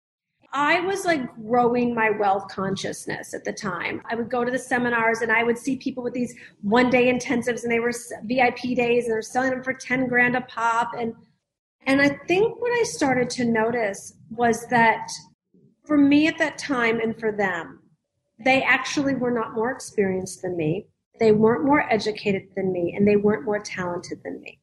[0.53, 4.01] I was like growing my wealth consciousness at the time.
[4.09, 7.13] I would go to the seminars and I would see people with these one day
[7.13, 10.93] intensives and they were VIP days and they're selling them for 10 grand a pop.
[10.97, 11.13] And,
[11.87, 15.11] and I think what I started to notice was that
[15.85, 17.81] for me at that time and for them,
[18.45, 20.87] they actually were not more experienced than me.
[21.21, 24.59] They weren't more educated than me and they weren't more talented than me.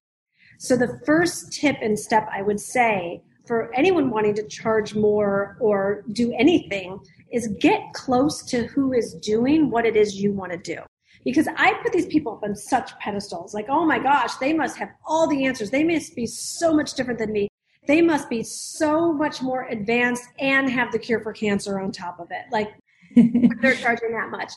[0.60, 5.58] So the first tip and step I would say for anyone wanting to charge more
[5.60, 7.00] or do anything
[7.32, 10.82] is get close to who is doing what it is you want to do.
[11.24, 14.78] Because I put these people up on such pedestals, like, oh my gosh, they must
[14.78, 15.70] have all the answers.
[15.70, 17.48] They must be so much different than me.
[17.88, 22.20] They must be so much more advanced and have the cure for cancer on top
[22.20, 22.46] of it.
[22.52, 22.74] Like,
[23.16, 24.52] they're charging that much.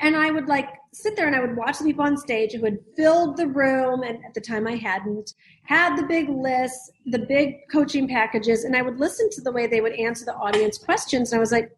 [0.00, 2.64] And I would like sit there and I would watch the people on stage who
[2.64, 7.18] had filled the room, and at the time I hadn't, had the big lists, the
[7.18, 10.78] big coaching packages, and I would listen to the way they would answer the audience
[10.78, 11.32] questions.
[11.32, 11.76] And I was like,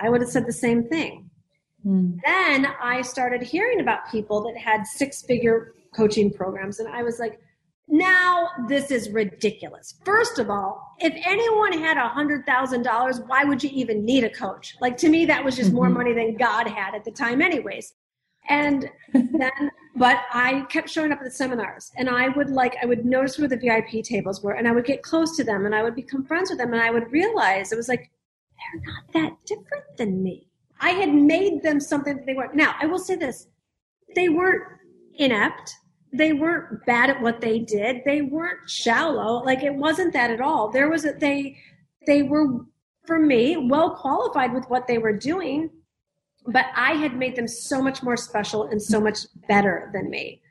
[0.00, 1.30] I would have said the same thing.
[1.82, 2.18] Hmm.
[2.24, 7.18] Then I started hearing about people that had six figure coaching programs, and I was
[7.18, 7.40] like,
[7.90, 9.96] now this is ridiculous.
[10.04, 14.24] First of all, if anyone had a hundred thousand dollars, why would you even need
[14.24, 14.76] a coach?
[14.80, 15.94] Like to me, that was just more mm-hmm.
[15.94, 17.94] money than God had at the time, anyways.
[18.48, 22.86] And then, but I kept showing up at the seminars, and I would like I
[22.86, 25.74] would notice where the VIP tables were, and I would get close to them, and
[25.74, 28.10] I would become friends with them, and I would realize it was like
[28.72, 30.46] they're not that different than me.
[30.80, 32.54] I had made them something that they weren't.
[32.54, 33.48] Now I will say this:
[34.14, 34.62] they weren't
[35.14, 35.74] inept
[36.12, 38.02] they weren't bad at what they did.
[38.04, 39.42] They weren't shallow.
[39.44, 40.70] Like it wasn't that at all.
[40.70, 41.56] There was a, they
[42.06, 42.64] they were
[43.06, 45.70] for me well qualified with what they were doing,
[46.46, 49.18] but I had made them so much more special and so much
[49.48, 50.42] better than me.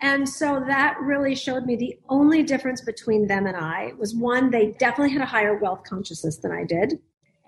[0.00, 4.50] And so that really showed me the only difference between them and I was one,
[4.50, 6.98] they definitely had a higher wealth consciousness than I did.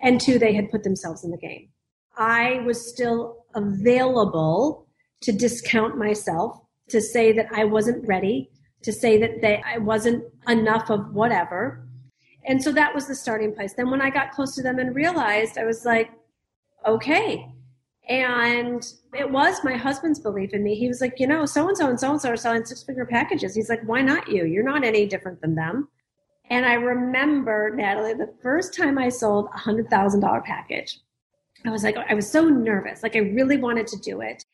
[0.03, 1.69] And two, they had put themselves in the game.
[2.16, 4.87] I was still available
[5.23, 8.51] to discount myself to say that I wasn't ready,
[8.83, 11.87] to say that they, I wasn't enough of whatever.
[12.44, 13.75] And so that was the starting place.
[13.75, 16.11] Then when I got close to them and realized, I was like,
[16.87, 17.53] okay.
[18.09, 20.77] And it was my husband's belief in me.
[20.77, 22.85] He was like, you know, so and so and so and so are selling six
[22.85, 23.55] figure packages.
[23.55, 24.44] He's like, why not you?
[24.44, 25.88] You're not any different than them.
[26.49, 31.01] And I remember, Natalie, the first time I sold a hundred thousand dollar package,
[31.64, 33.03] I was like, I was so nervous.
[33.03, 34.44] Like I really wanted to do it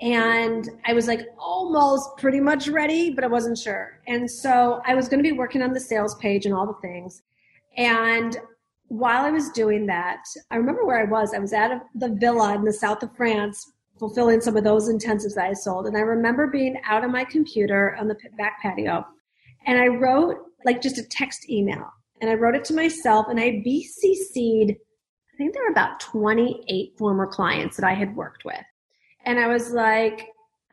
[0.00, 4.00] and I was like almost pretty much ready, but I wasn't sure.
[4.06, 6.86] And so I was going to be working on the sales page and all the
[6.86, 7.22] things.
[7.78, 8.36] And
[8.88, 11.32] while I was doing that, I remember where I was.
[11.34, 15.34] I was at the villa in the south of France, fulfilling some of those intensives
[15.34, 15.86] that I sold.
[15.86, 19.04] And I remember being out on my computer on the back patio,
[19.66, 21.90] and I wrote like just a text email.
[22.20, 26.96] And I wrote it to myself, and I BCC'd, I think there were about 28
[26.96, 28.64] former clients that I had worked with
[29.26, 30.28] and I was like,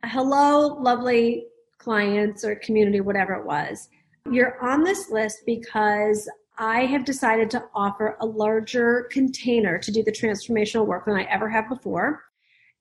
[0.06, 1.48] hello, lovely
[1.80, 3.90] clients or community, whatever it was.
[4.32, 10.04] You're on this list because I have decided to offer a larger container to do
[10.04, 12.22] the transformational work than I ever have before.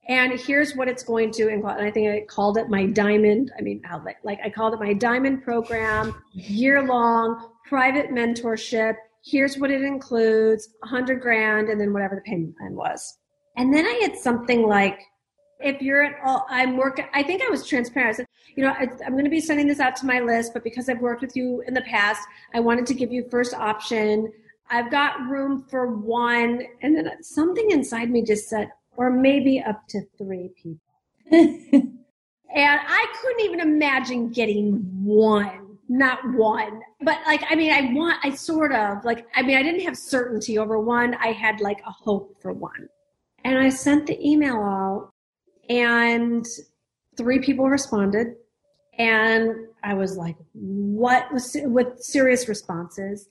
[0.08, 1.78] And here's what it's going to include.
[1.78, 3.50] And I think I called it my diamond.
[3.58, 8.96] I mean, like, like I called it my diamond program, year long, private mentorship.
[9.24, 13.18] Here's what it includes, hundred grand, and then whatever the payment plan was.
[13.56, 15.00] And then I had something like
[15.62, 18.14] if you're at all, I'm working, I think I was transparent.
[18.14, 20.52] I said, you know, I, I'm going to be sending this out to my list,
[20.52, 23.54] but because I've worked with you in the past, I wanted to give you first
[23.54, 24.32] option.
[24.70, 26.62] I've got room for one.
[26.82, 30.78] And then something inside me just said, or maybe up to three people.
[31.30, 32.00] and
[32.54, 36.80] I couldn't even imagine getting one, not one.
[37.00, 39.96] But like, I mean, I want, I sort of like, I mean, I didn't have
[39.96, 41.14] certainty over one.
[41.14, 42.88] I had like a hope for one.
[43.44, 45.11] And I sent the email out
[45.72, 46.46] and
[47.16, 48.34] three people responded.
[48.98, 53.26] And I was like, what was with serious responses.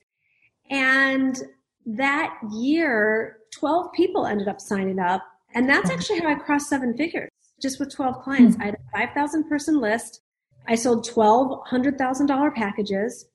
[0.68, 1.38] And
[1.86, 5.22] that year, 12 people ended up signing up.
[5.54, 8.56] And that's actually how I crossed seven figures just with 12 clients.
[8.56, 8.62] Hmm.
[8.62, 10.22] I had a 5,000 person list.
[10.66, 13.26] I sold 12 $100,000 packages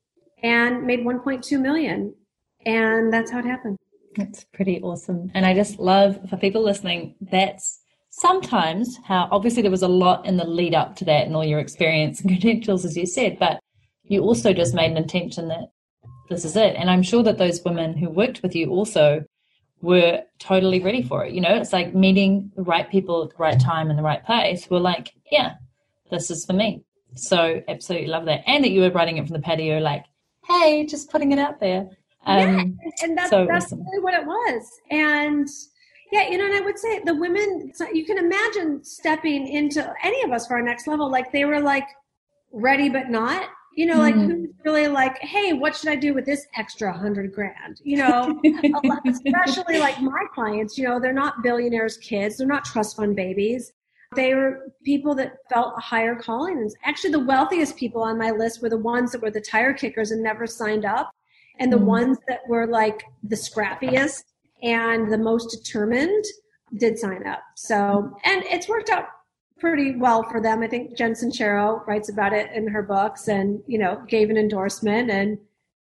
[0.44, 2.14] and made 1.2 million.
[2.66, 3.78] And that's how it happened.
[4.16, 5.32] It's pretty awesome.
[5.34, 7.82] And I just love for people listening, that's
[8.18, 11.46] sometimes how obviously there was a lot in the lead up to that and all
[11.46, 13.60] your experience and credentials, as you said, but
[14.04, 15.70] you also just made an intention that
[16.30, 16.76] this is it.
[16.76, 19.24] And I'm sure that those women who worked with you also
[19.82, 21.34] were totally ready for it.
[21.34, 24.26] You know, it's like meeting the right people at the right time in the right
[24.26, 24.68] place.
[24.70, 25.54] We're like, yeah,
[26.10, 26.84] this is for me.
[27.16, 28.44] So absolutely love that.
[28.48, 30.06] And that you were writing it from the patio, like,
[30.48, 31.88] hey, just putting it out there.
[32.26, 32.40] Um,
[32.84, 33.86] yeah, and that's, so that's awesome.
[33.86, 34.70] really what it was.
[34.90, 35.48] And
[36.12, 40.24] yeah, you know, and I would say the women, you can imagine stepping into any
[40.24, 41.88] of us for our next level, like they were like
[42.52, 43.50] ready but not.
[43.76, 44.26] You know, like mm.
[44.26, 47.80] who's really like, hey, what should I do with this extra hundred grand?
[47.84, 48.42] You know,
[49.06, 53.74] especially like my clients, you know, they're not billionaires' kids, they're not trust fund babies.
[54.16, 56.58] They were people that felt a higher calling.
[56.58, 59.74] And actually, the wealthiest people on my list were the ones that were the tire
[59.74, 61.12] kickers and never signed up,
[61.60, 61.86] and the mm.
[61.86, 64.24] ones that were like the scrappiest
[64.62, 66.26] and the most determined
[66.78, 67.42] did sign up.
[67.56, 69.06] So, and it's worked out
[69.60, 70.62] pretty well for them.
[70.62, 74.38] I think Jen Sincero writes about it in her books and, you know, gave an
[74.38, 75.38] endorsement and,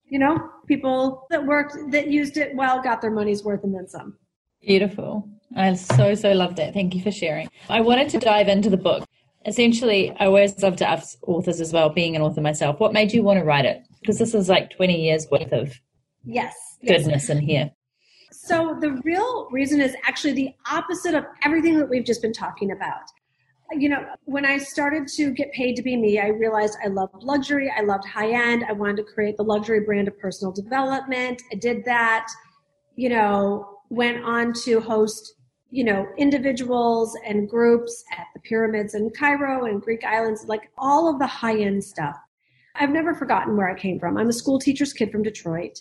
[0.06, 3.88] you know, people that worked, that used it well got their money's worth and then
[3.88, 4.16] some.
[4.62, 5.28] Beautiful.
[5.54, 6.74] I so, so loved it.
[6.74, 7.48] Thank you for sharing.
[7.68, 9.04] I wanted to dive into the book.
[9.44, 13.12] Essentially, I always love to ask authors as well, being an author myself, what made
[13.12, 13.82] you want to write it?
[14.00, 15.72] Because this is like 20 years worth of
[16.24, 17.30] yes, goodness yes.
[17.30, 17.70] in here.
[18.46, 22.70] So the real reason is actually the opposite of everything that we've just been talking
[22.70, 23.02] about.
[23.72, 27.24] You know, when I started to get paid to be me, I realized I loved
[27.24, 27.72] luxury.
[27.76, 28.64] I loved high end.
[28.68, 31.42] I wanted to create the luxury brand of personal development.
[31.50, 32.28] I did that,
[32.94, 35.34] you know, went on to host,
[35.72, 41.12] you know, individuals and groups at the pyramids in Cairo and Greek islands, like all
[41.12, 42.16] of the high end stuff.
[42.76, 44.16] I've never forgotten where I came from.
[44.16, 45.80] I'm a school teacher's kid from Detroit.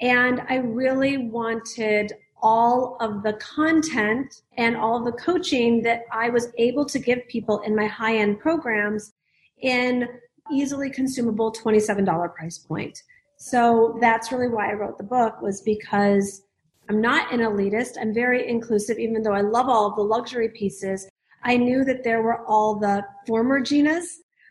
[0.00, 6.52] And I really wanted all of the content and all the coaching that I was
[6.58, 9.14] able to give people in my high end programs
[9.62, 10.06] in
[10.52, 13.02] easily consumable $27 price point.
[13.38, 16.42] So that's really why I wrote the book was because
[16.88, 17.92] I'm not an elitist.
[17.98, 21.08] I'm very inclusive, even though I love all of the luxury pieces.
[21.44, 24.04] I knew that there were all the former Ginas,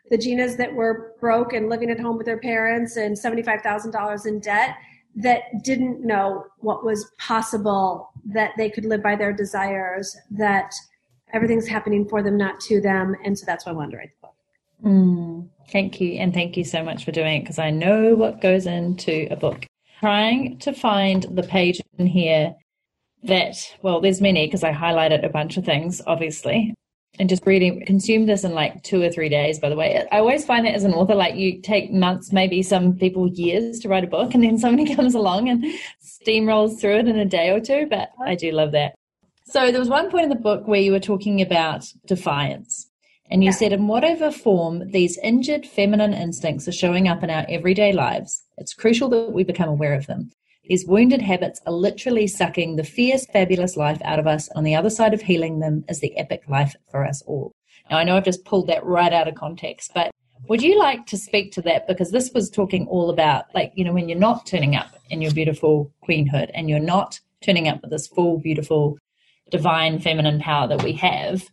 [0.10, 4.40] the Ginas that were broke and living at home with their parents and $75,000 in
[4.40, 4.76] debt
[5.16, 10.74] that didn't know what was possible, that they could live by their desires, that
[11.34, 13.16] everything's happening for them, not to them.
[13.24, 14.36] And so that's why I wanted to write the book.
[14.86, 16.14] Mm, thank you.
[16.14, 19.36] And thank you so much for doing it because I know what goes into a
[19.36, 19.66] book.
[20.00, 22.56] Trying to find the page in here
[23.24, 26.74] that, well, there's many because I highlighted a bunch of things, obviously
[27.20, 30.06] and just reading consume this in like two or three days by the way.
[30.12, 33.80] I always find that as an author like you take months maybe some people years
[33.80, 35.64] to write a book and then somebody comes along and
[36.04, 38.96] steamrolls through it in a day or two but i do love that.
[39.46, 42.90] So there was one point in the book where you were talking about defiance
[43.30, 43.56] and you yeah.
[43.56, 48.44] said in whatever form these injured feminine instincts are showing up in our everyday lives
[48.58, 50.32] it's crucial that we become aware of them
[50.66, 54.50] these wounded habits are literally sucking the fierce, fabulous life out of us.
[54.56, 57.52] On the other side of healing them is the epic life for us all.
[57.90, 60.12] Now, I know I've just pulled that right out of context, but
[60.48, 61.88] would you like to speak to that?
[61.88, 65.22] Because this was talking all about, like, you know, when you're not turning up in
[65.22, 68.98] your beautiful queenhood and you're not turning up with this full, beautiful,
[69.52, 71.44] divine feminine power that we have,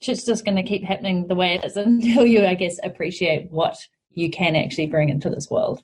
[0.00, 3.50] it's just going to keep happening the way it is until you, I guess, appreciate
[3.50, 3.76] what
[4.12, 5.82] you can actually bring into this world.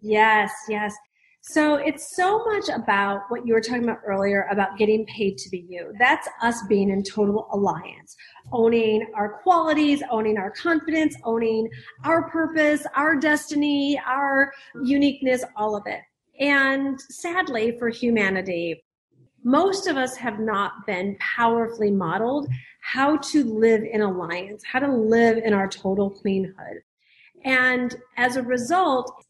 [0.00, 0.94] Yes, yes.
[1.42, 5.48] So it's so much about what you were talking about earlier about getting paid to
[5.48, 5.92] be you.
[5.98, 8.14] That's us being in total alliance,
[8.52, 11.68] owning our qualities, owning our confidence, owning
[12.04, 14.52] our purpose, our destiny, our
[14.84, 16.00] uniqueness, all of it.
[16.38, 18.84] And sadly for humanity,
[19.42, 22.48] most of us have not been powerfully modeled
[22.82, 26.80] how to live in alliance, how to live in our total queenhood.
[27.44, 29.24] And as a result,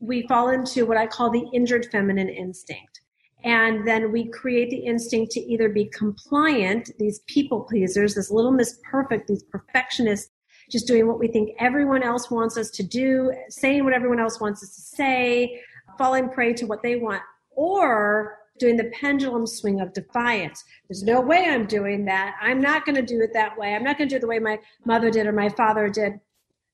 [0.00, 3.00] we fall into what I call the injured feminine instinct.
[3.44, 8.50] And then we create the instinct to either be compliant, these people pleasers, this little
[8.50, 10.32] miss perfect, these perfectionists,
[10.70, 14.40] just doing what we think everyone else wants us to do, saying what everyone else
[14.40, 15.60] wants us to say,
[15.96, 20.64] falling prey to what they want, or doing the pendulum swing of defiance.
[20.88, 22.34] There's no way I'm doing that.
[22.40, 23.74] I'm not going to do it that way.
[23.74, 26.14] I'm not going to do it the way my mother did or my father did.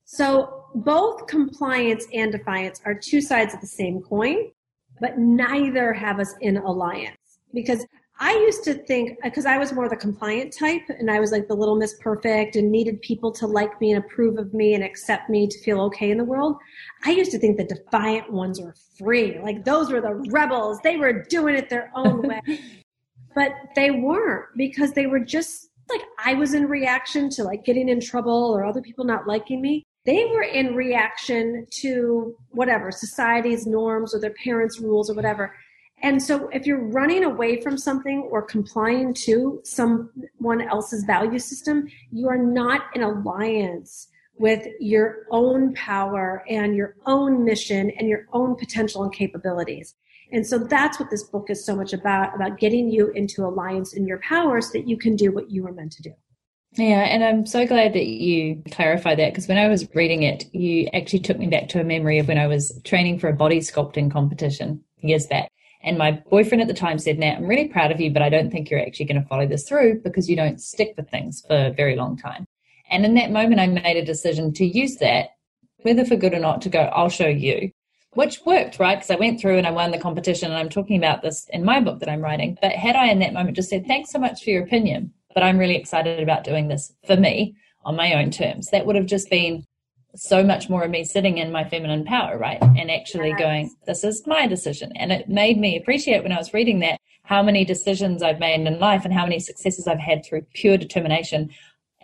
[0.05, 4.51] So both compliance and defiance are two sides of the same coin,
[5.01, 7.17] but neither have us in alliance.
[7.55, 7.85] Because
[8.19, 11.49] I used to think, because I was more the compliant type and I was like
[11.49, 14.85] the little miss perfect and needed people to like me and approve of me and
[14.85, 16.57] accept me to feel okay in the world.
[17.05, 19.41] I used to think the defiant ones were free.
[19.41, 20.79] Like those were the rebels.
[20.85, 22.41] They were doing it their own way.
[23.35, 27.89] but they weren't because they were just like I was in reaction to like getting
[27.89, 29.85] in trouble or other people not liking me.
[30.05, 35.55] They were in reaction to whatever society's norms or their parents' rules or whatever.
[36.03, 41.87] And so if you're running away from something or complying to someone else's value system,
[42.11, 48.27] you are not in alliance with your own power and your own mission and your
[48.33, 49.95] own potential and capabilities.
[50.33, 53.93] And so that's what this book is so much about, about getting you into alliance
[53.93, 56.15] in your power so that you can do what you were meant to do.
[56.75, 60.47] Yeah, and I'm so glad that you clarified that because when I was reading it,
[60.55, 63.35] you actually took me back to a memory of when I was training for a
[63.35, 65.51] body sculpting competition years back.
[65.83, 68.31] And my boyfriend at the time said, Nat, I'm really proud of you, but I
[68.31, 71.43] don't think you're actually going to follow this through because you don't stick with things
[71.47, 72.47] for a very long time.
[72.89, 75.31] And in that moment, I made a decision to use that,
[75.83, 77.71] whether for good or not, to go, I'll show you,
[78.15, 78.97] which worked, right?
[78.97, 80.51] Because I went through and I won the competition.
[80.51, 82.57] And I'm talking about this in my book that I'm writing.
[82.63, 85.43] But had I in that moment just said, thanks so much for your opinion, but
[85.43, 87.55] I'm really excited about doing this for me
[87.85, 89.65] on my own terms, that would have just been
[90.15, 92.59] so much more of me sitting in my feminine power, right?
[92.61, 93.39] And actually yes.
[93.39, 94.93] going, this is my decision.
[94.97, 98.67] And it made me appreciate when I was reading that how many decisions I've made
[98.67, 101.51] in life and how many successes I've had through pure determination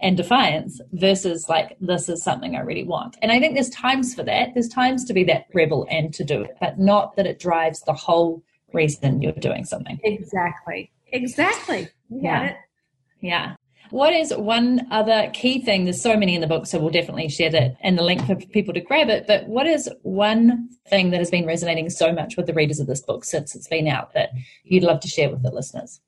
[0.00, 3.16] and defiance versus like, this is something I really want.
[3.20, 4.54] And I think there's times for that.
[4.54, 7.80] There's times to be that rebel and to do it, but not that it drives
[7.80, 9.98] the whole reason you're doing something.
[10.04, 10.92] Exactly.
[11.12, 11.88] Exactly.
[12.08, 12.54] You yeah.
[13.20, 13.54] Yeah.
[13.90, 15.84] What is one other key thing?
[15.84, 18.36] There's so many in the book, so we'll definitely share that and the link for
[18.36, 19.26] people to grab it.
[19.26, 22.86] But what is one thing that has been resonating so much with the readers of
[22.86, 24.30] this book since it's been out that
[24.64, 26.00] you'd love to share with the listeners?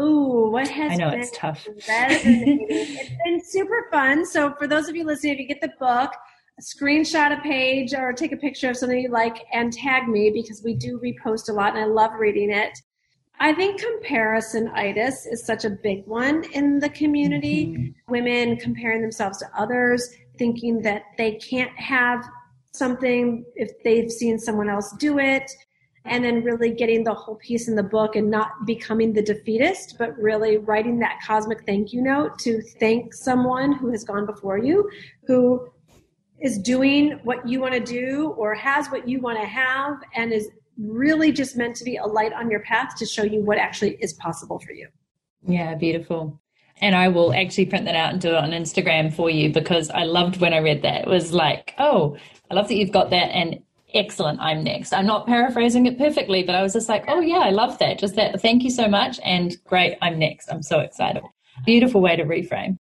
[0.00, 1.66] Ooh, what has I know it's tough.
[1.76, 4.26] it's been super fun.
[4.26, 6.12] So for those of you listening, if you get the book,
[6.60, 10.62] screenshot a page or take a picture of something you like and tag me because
[10.62, 12.78] we do repost a lot and I love reading it.
[13.40, 17.66] I think comparisonitis is such a big one in the community.
[17.66, 18.12] Mm-hmm.
[18.12, 20.08] Women comparing themselves to others,
[20.38, 22.24] thinking that they can't have
[22.72, 25.50] something if they've seen someone else do it,
[26.04, 29.96] and then really getting the whole piece in the book and not becoming the defeatist,
[29.98, 34.58] but really writing that cosmic thank you note to thank someone who has gone before
[34.58, 34.88] you,
[35.26, 35.68] who
[36.40, 40.32] is doing what you want to do or has what you want to have and
[40.32, 43.58] is really just meant to be a light on your path to show you what
[43.58, 44.88] actually is possible for you.
[45.46, 46.40] Yeah, beautiful.
[46.80, 49.90] And I will actually print that out and do it on Instagram for you because
[49.90, 51.02] I loved when I read that.
[51.02, 52.16] It was like, oh,
[52.50, 53.62] I love that you've got that and
[53.94, 54.92] excellent, I'm next.
[54.92, 57.98] I'm not paraphrasing it perfectly, but I was just like, oh, yeah, I love that.
[57.98, 59.20] Just that, thank you so much.
[59.24, 60.50] And great, I'm next.
[60.50, 61.22] I'm so excited.
[61.64, 62.78] Beautiful way to reframe.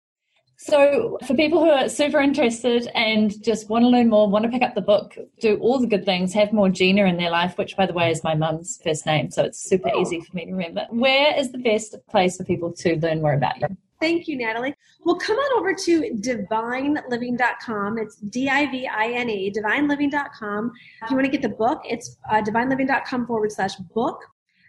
[0.64, 4.48] So, for people who are super interested and just want to learn more, want to
[4.48, 7.58] pick up the book, do all the good things, have more Gina in their life,
[7.58, 9.32] which, by the way, is my mum's first name.
[9.32, 10.00] So, it's super oh.
[10.00, 10.86] easy for me to remember.
[10.90, 13.76] Where is the best place for people to learn more about you?
[13.98, 14.76] Thank you, Natalie.
[15.04, 17.98] Well, come on over to divineliving.com.
[17.98, 20.72] It's D I V I N E, divineliving.com.
[21.02, 24.20] If you want to get the book, it's uh, divineliving.com forward slash book.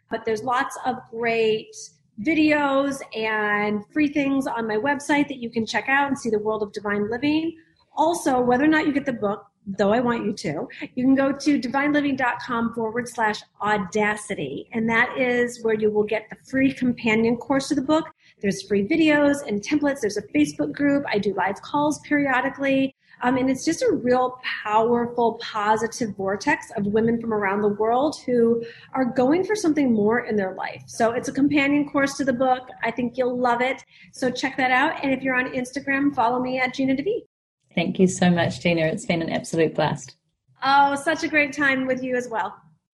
[0.09, 1.75] But there's lots of great
[2.22, 6.39] videos and free things on my website that you can check out and see the
[6.39, 7.57] world of divine living.
[7.95, 11.16] Also, whether or not you get the book, though I want you to, you can
[11.16, 14.68] go to divineliving.com forward slash audacity.
[14.74, 18.05] And that is where you will get the free companion course to the book.
[18.41, 20.01] There's free videos and templates.
[20.01, 21.05] There's a Facebook group.
[21.07, 22.95] I do live calls periodically.
[23.22, 28.18] Um, and it's just a real powerful, positive vortex of women from around the world
[28.26, 30.84] who are going for something more in their life.
[30.88, 32.68] So it's a companion course to the book.
[32.84, 33.84] I think you'll love it.
[34.11, 35.03] So check that out.
[35.03, 37.24] And if you're on Instagram, follow me at Gina DeVee.
[37.76, 38.82] Thank you so much, Gina.
[38.82, 40.16] It's been an absolute blast.
[40.64, 42.55] Oh, such a great time with you as well.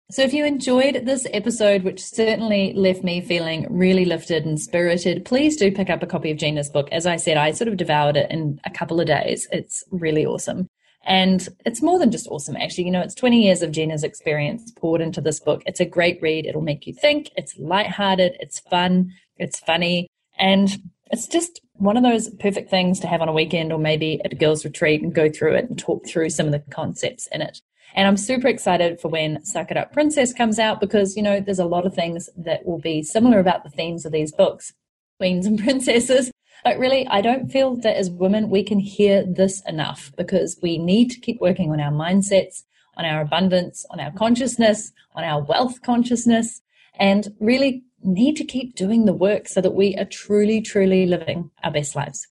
[0.09, 5.25] So, if you enjoyed this episode, which certainly left me feeling really lifted and spirited,
[5.25, 6.89] please do pick up a copy of Gina's book.
[6.93, 9.49] As I said, I sort of devoured it in a couple of days.
[9.51, 10.69] It's really awesome.
[11.05, 12.85] And it's more than just awesome, actually.
[12.85, 15.63] You know, it's 20 years of Gina's experience poured into this book.
[15.67, 16.47] It's a great read.
[16.47, 17.31] It'll make you think.
[17.37, 18.37] It's lighthearted.
[18.39, 19.13] It's fun.
[19.39, 20.07] It's funny.
[20.39, 20.71] And
[21.11, 24.33] it's just one of those perfect things to have on a weekend or maybe at
[24.33, 27.43] a girls' retreat and go through it and talk through some of the concepts in
[27.43, 27.61] it.
[27.95, 31.41] And I'm super excited for when Suck It Up Princess comes out because, you know,
[31.41, 34.73] there's a lot of things that will be similar about the themes of these books,
[35.19, 36.31] queens and princesses.
[36.65, 40.79] But really, I don't feel that as women, we can hear this enough because we
[40.79, 42.65] need to keep working on our mindsets,
[42.97, 46.63] on our abundance, on our consciousness, on our wealth consciousness,
[46.99, 51.51] and really need to keep doing the work so that we are truly, truly living
[51.63, 52.27] our best lives.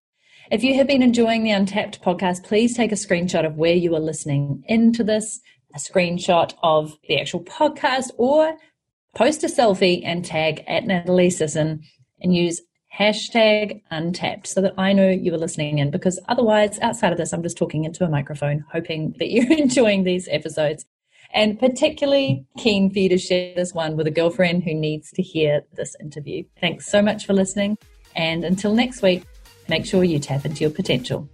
[0.51, 3.95] If you have been enjoying the Untapped podcast, please take a screenshot of where you
[3.95, 5.39] are listening into this,
[5.73, 8.55] a screenshot of the actual podcast, or
[9.15, 11.81] post a selfie and tag at Natalie Sisson
[12.21, 12.61] and use
[12.95, 17.33] hashtag untapped so that I know you are listening in because otherwise, outside of this,
[17.33, 20.85] I'm just talking into a microphone, hoping that you're enjoying these episodes.
[21.33, 25.23] And particularly keen for you to share this one with a girlfriend who needs to
[25.23, 26.43] hear this interview.
[26.61, 27.79] Thanks so much for listening.
[28.15, 29.25] And until next week,
[29.67, 31.27] make sure you tap into your potential.